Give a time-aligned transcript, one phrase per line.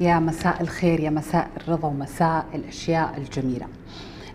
[0.00, 3.66] يا مساء الخير يا مساء الرضا ومساء الأشياء الجميلة.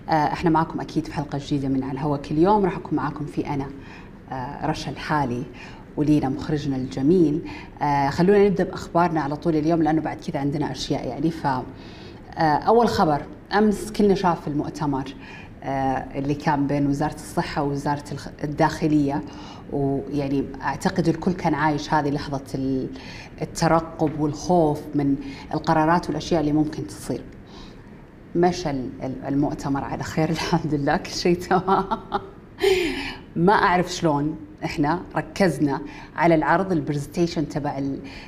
[0.10, 3.26] آه، إحنا معكم أكيد في حلقة جديدة من على الهواء كل يوم راح أكون معكم
[3.26, 3.68] في أنا
[4.32, 5.44] آه، رشا الحالي
[5.98, 7.42] ولينا مخرجنا الجميل.
[7.82, 11.48] آه، خلونا نبدأ بأخبارنا على طول اليوم لأنه بعد كذا عندنا أشياء يعني ف
[12.40, 13.22] أول خبر
[13.54, 15.04] أمس كلنا شاف المؤتمر
[15.64, 18.04] اللي كان بين وزارة الصحة ووزارة
[18.44, 19.24] الداخلية
[19.72, 22.88] ويعني أعتقد الكل كان عايش هذه لحظة
[23.42, 25.16] الترقب والخوف من
[25.54, 27.22] القرارات والأشياء اللي ممكن تصير.
[28.36, 28.70] مشى
[29.28, 31.86] المؤتمر على خير الحمد لله كل شيء تمام.
[33.36, 35.82] ما أعرف شلون إحنا ركزنا
[36.16, 37.82] على العرض البرزنتيشن تبع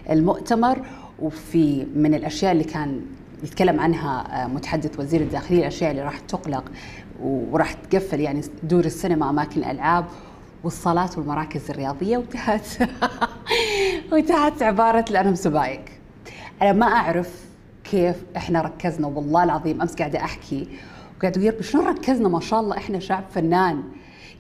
[0.10, 0.88] المؤتمر
[1.20, 3.02] وفي من الأشياء اللي كان
[3.44, 6.72] يتكلم عنها متحدث وزير الداخلية الأشياء اللي راح تقلق
[7.22, 10.06] وراح تقفل يعني دور السينما أماكن الألعاب
[10.64, 12.68] والصالات والمراكز الرياضية وانتهت.
[14.12, 15.92] وانتهت عبارة لانهم سبايك.
[16.62, 17.46] أنا ما أعرف
[17.84, 20.68] كيف إحنا ركزنا والله العظيم أمس قاعدة أحكي
[21.18, 23.84] وقاعده أقول شلون ركزنا؟ ما شاء الله إحنا شعب فنان.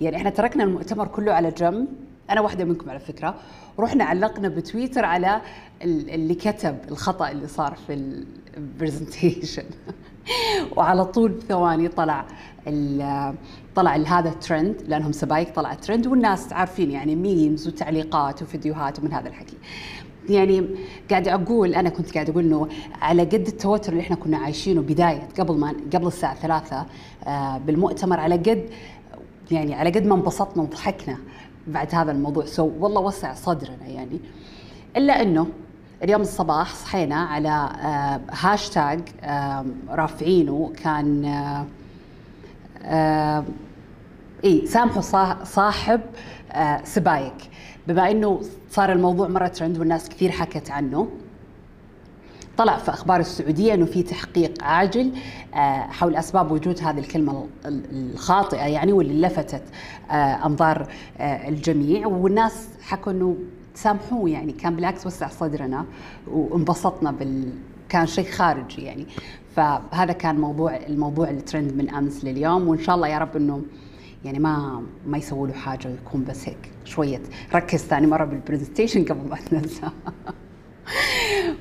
[0.02, 1.88] يعني إحنا تركنا المؤتمر كله على جنب.
[2.30, 3.36] أنا واحدة منكم على فكرة.
[3.78, 5.42] ورحنا علقنا بتويتر على
[5.81, 8.22] اللي كتب الخطأ اللي صار في
[8.58, 9.64] ال presentation
[10.78, 12.26] وعلى طول بثواني طلع
[13.76, 19.28] طلع هذا الترند لأنهم سبايك طلع ترند والناس عارفين يعني memes وتعليقات وفيديوهات ومن هذا
[19.28, 19.58] الحكي.
[20.30, 20.68] يعني
[21.09, 22.68] قاعد أقول أنا كنت قاعد أقول إنه
[23.02, 26.86] على قد التوتر اللي إحنا كنا عايشينه بداية قبل ما قبل الساعة ثلاثة
[27.28, 28.70] آه بالمؤتمر على قد
[29.52, 31.18] يعني على قد ما انبسطنا وضحكنا.
[31.67, 32.45] بعد هذا الموضوع.
[32.45, 34.19] so والله وسع صدرنا يعني.
[34.97, 35.47] إلا إنه
[36.03, 41.25] اليوم الصباح صحينا على آه هاشتاج آه رافعينه كان
[42.83, 43.44] آه
[44.44, 45.02] إي سامحوا
[45.44, 46.02] صاحب
[46.83, 47.49] سبايك.
[47.88, 51.07] بما إنه صار الموضوع مرة ترند والناس كثير حكت عنه
[52.58, 55.11] طلع في أخبار السعودية إنه في تحقيق عاجل
[55.53, 59.63] آه حول أسباب وجود هذه الكلمة الخاطئة يعني واللي لفتت
[60.12, 60.13] آه
[60.46, 60.88] أنظار
[61.18, 62.07] آه الجميع.
[62.07, 63.35] والناس حكوا إنه
[63.74, 65.85] سامحوه يعني كان بالعكس وسع صدرنا
[66.28, 67.50] وانبسطنا بال
[67.90, 69.06] كان شيء خارجي يعني.
[69.56, 72.68] فهذا كان موضوع الموضوع الترند من أمس لليوم.
[72.68, 73.62] وإن شاء الله يا رب إنه
[74.25, 77.22] يعني ما ما يسووا له حاجة ويكون بس هيك شوية.
[77.53, 79.81] ركز ثاني مرة بالبرزنتيشن قبل ما تنسى.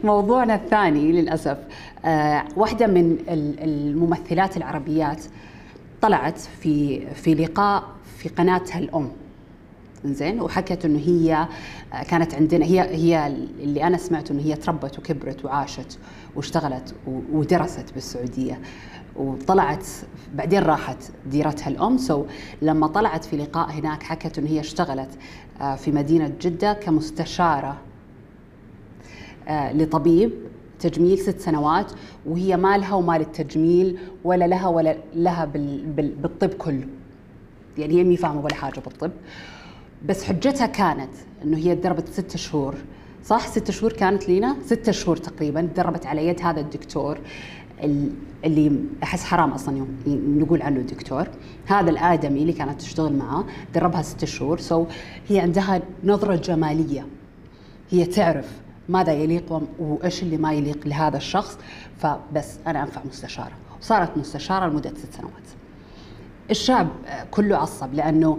[0.04, 1.58] موضوعنا الثاني للأسف
[2.04, 3.16] آه واحدة من
[3.62, 5.24] الممثلات العربيات
[6.02, 7.84] طلعت في في لقاء
[8.18, 9.08] في قناتها الأم.
[10.04, 11.48] زين وحكت إنه هي
[12.08, 13.26] كانت عندنا هي هي
[13.60, 15.98] اللي أنا سمعته إنه هي تربت وكبرت وعاشت
[16.36, 16.94] واشتغلت
[17.32, 18.60] ودرست بالسعودية.
[19.16, 19.86] وطلعت
[20.34, 21.98] بعدين راحت ديرتها الأم.
[21.98, 22.24] سو
[22.62, 25.10] لما طلعت في لقاء هناك حكت إنه هي اشتغلت
[25.76, 27.76] في مدينة جدة كمستشارة
[29.50, 30.32] لطبيب
[30.78, 31.92] تجميل ست سنوات
[32.26, 35.44] وهي ما لها وما للتجميل ولا لها ولا لها
[35.96, 36.86] بالطب كله.
[37.78, 39.10] يعني هي مي فاهمة ولا حاجة بالطب.
[40.06, 41.10] بس حجتها كانت
[41.44, 42.74] إنه هي تدربت ست شهور.
[43.24, 47.18] صح؟ ست شهور كانت لينا؟ ست شهور تقريبا تدربت على يد هذا الدكتور
[48.44, 48.72] اللي
[49.02, 49.88] أحس حرام أصلا يوم
[50.38, 51.28] نقول عنه دكتور
[51.66, 53.44] هذا الآدمي اللي كانت تشتغل معاه
[53.74, 54.58] دربها ست شهور.
[54.58, 54.86] so
[55.28, 57.06] هي عندها نظرة جمالية.
[57.90, 61.58] هي تعرف ماذا يليق وإيش اللي ما يليق لهذا الشخص
[61.98, 63.52] فبس أنا أنفع مستشارة.
[63.80, 65.32] وصارت مستشارة لمدة ست سنوات.
[66.50, 66.88] الشعب
[67.30, 68.38] كله عصب لأنه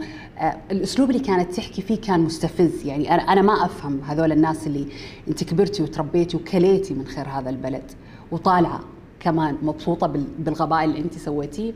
[0.71, 2.85] الأسلوب اللي كانت تحكي فيه كان مستفز.
[2.85, 4.87] يعني أنا أنا ما أفهم هذول الناس اللي
[5.27, 7.91] أنت كبرتي وتربيتي وكليتي من خير هذا البلد
[8.31, 8.79] وطالعة
[9.19, 10.07] كمان مبسوطة
[10.39, 11.73] بالغباء اللي أنت سويتيه.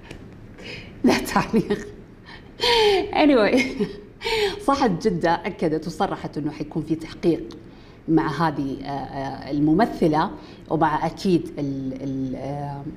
[1.04, 1.88] لا تعليق
[3.22, 3.62] anyway.
[4.64, 7.56] صحت جدة أكدت وصرحت أنه حيكون في تحقيق
[8.08, 8.76] مع هذه
[9.50, 10.30] الممثلة
[10.70, 11.50] ومع أكيد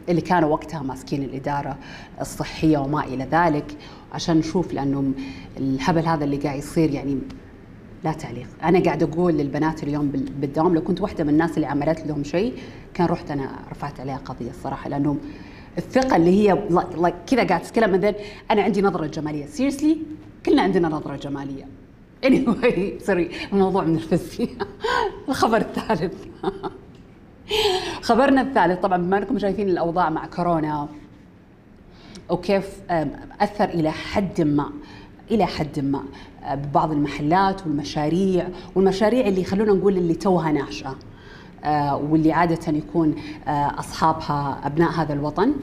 [0.09, 1.77] اللي كانوا وقتها ماسكين الإدارة
[2.21, 3.77] الصحية وما إلى ذلك.
[4.13, 5.11] عشان نشوف لأنه
[5.57, 7.17] الهبل هذا اللي قاعد يصير يعني
[8.03, 8.47] لا تعليق.
[8.63, 10.07] أنا قاعد أقول للبنات اليوم
[10.39, 12.53] بالدوام لو كنت واحدة من الناس اللي عملت لهم شيء
[12.93, 15.17] كان رحت أنا رفعت عليها قضية الصراحة لأنه
[15.77, 16.57] الثقة اللي هي
[17.27, 18.15] كذا قاعد تتكلم مثلا
[18.51, 19.45] أنا عندي نظرة جمالية.
[19.45, 19.97] سيريسلي
[20.45, 21.67] كلنا عندنا نظرة جمالية.
[22.25, 24.49] Anyway سوري الموضوع من الفزي
[25.29, 26.13] الخبر الثالث.
[28.01, 30.87] خبرنا الثالث طبعا بما أنكم شايفين الأوضاع مع كورونا
[32.29, 32.81] وكيف
[33.41, 34.71] أثر إلى حد ما
[35.31, 36.03] إلى حد ما
[36.53, 40.95] ببعض المحلات والمشاريع والمشاريع اللي خلونا نقول اللي توها ناشئة
[41.95, 43.15] واللي عادة يكون
[43.47, 45.49] أصحابها أبناء هذا الوطن.
[45.49, 45.53] آه،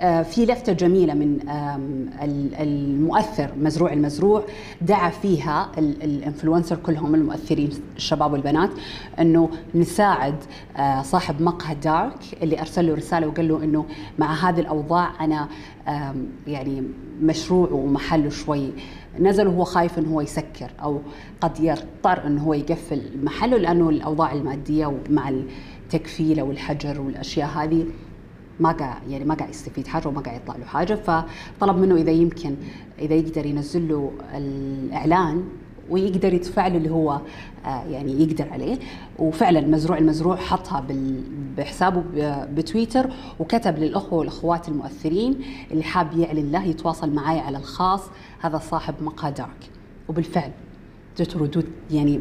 [0.00, 1.38] في لفتة جميلة من
[2.60, 4.44] المؤثر مزروع المزروع
[4.80, 8.70] دعا فيها الانفلونسر كلهم المؤثرين الشباب والبنات
[9.20, 10.34] إنه نساعد
[10.76, 13.84] آه، صاحب مقهى دارك اللي أرسل له رسالة وقال له إنه
[14.18, 15.48] مع هذه الأوضاع أنا
[16.46, 16.82] يعني
[17.22, 18.70] مشروع ومحله شوي.
[19.18, 21.00] نزل وهو خايف إنه هو يسكر أو
[21.40, 27.86] قد يضطر إنه هو يقفل محله لأنه الأوضاع المادية ومع التكفيله والحجر والأشياء هذه
[28.60, 32.10] ما قاعد يعني ما قاعد يستفيد حاجة وما قاعد يطلع له حاجة فطلب منه إذا
[32.10, 32.56] يمكن
[32.98, 35.44] إذا يقدر ينزل له الإعلان
[35.90, 37.20] ويقدر يدفع له اللي هو
[37.66, 38.78] آه، يعني يقدر عليه.
[39.18, 40.86] وفعلا مزروع المزروع حطها
[41.56, 42.02] بحسابه
[42.44, 45.40] بتويتر وكتب للأخوة والأخوات المؤثرين
[45.70, 48.02] اللي حاب يعلن له يتواصل معي على الخاص
[48.40, 49.70] هذا صاحب مقهى دارك.
[50.08, 50.50] وبالفعل
[51.18, 52.20] جت ردود يعني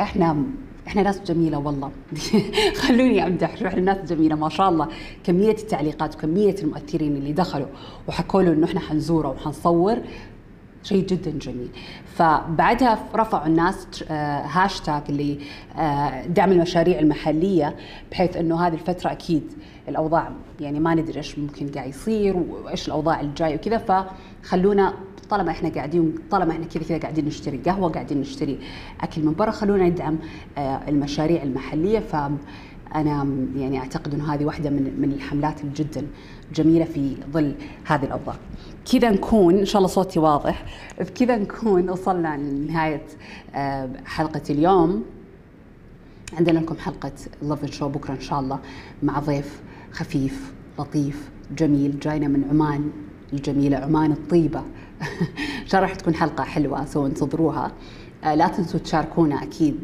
[0.00, 0.44] إحنا
[0.86, 1.90] إحنا ناس جميلة والله.
[2.82, 4.88] خلوني امدح شو إحنا ناس جميلة ما شاء الله.
[5.24, 7.66] كمية التعليقات وكمية المؤثرين اللي دخلوا
[8.08, 9.98] وحكوا له إنه إحنا حنزوره وحنصور
[10.82, 11.68] شيء جدا جميل.
[12.14, 15.38] فبعدها رفعوا الناس هاشتاج آه، اللي
[15.78, 17.76] آه، دعم المشاريع المحلية
[18.10, 19.52] بحيث إنه هذه الفترة أكيد
[19.88, 20.30] الأوضاع
[20.60, 24.04] يعني ما ندري إيش ممكن قاعد يصير وإيش الأوضاع الجاية وكذا.
[24.42, 28.58] فخلونا طالما إحنا قاعدين طالما إحنا كذا كذا قاعدين نشتري قهوة قاعدين نشتري
[29.00, 30.18] أكل من برا خلونا ندعم
[30.58, 31.98] آه، المشاريع المحلية.
[31.98, 32.16] ف
[32.94, 33.26] أنا
[33.56, 36.06] يعني أعتقد إنه هذه واحدة من من الحملات جدا
[36.54, 37.54] جميله في ظل
[37.84, 38.36] هذه الأوضاع.
[38.92, 40.64] كذا نكون إن شاء الله صوتي واضح
[41.00, 43.02] بكذا نكون وصلنا لنهاية
[43.54, 45.04] آه، حلقة اليوم.
[46.32, 47.12] عندنا لكم حلقة
[47.42, 48.58] لوف شو بكرة إن شاء الله
[49.02, 49.62] مع ضيف
[49.92, 52.90] خفيف لطيف جميل جاينا من عمان.
[53.32, 54.58] الجميلة عمان الطيبة.
[55.62, 57.72] ان شاء الله راح تكون حلقة حلوة سو انتظروها.
[58.24, 59.80] آه، لا تنسوا تشاركونا أكيد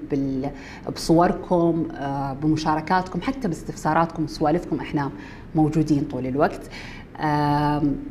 [0.97, 5.11] بصوركم آه، بمشاركاتكم حتى باستفساراتكم وسوالفكم إحنا
[5.55, 6.71] موجودين طول الوقت.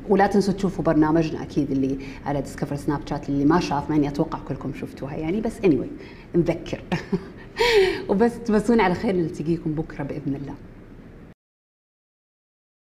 [0.09, 4.07] ولا تنسوا تشوفوا برنامجنا أكيد اللي على ديسكفر سناب شات اللي ما شاف مع إني
[4.07, 5.87] أتوقع كلكم شفتوها يعني بس anyway
[6.35, 6.81] نذكر.
[8.09, 10.53] وبس تمسونا على خير نلتقيكم بكرة بإذن الله.